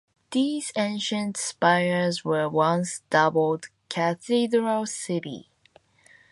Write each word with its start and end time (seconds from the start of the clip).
These 0.31 0.71
ancient 0.75 1.37
spires 1.37 2.25
were 2.25 2.49
once 2.49 3.01
dubbed 3.11 3.67
"Cathedral 3.87 4.87
City". 4.87 5.51